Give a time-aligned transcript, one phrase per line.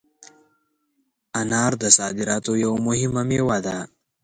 [1.39, 3.77] انار د صادراتو یوه مهمه مېوه ده.